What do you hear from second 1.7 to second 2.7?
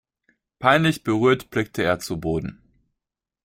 er zu Boden.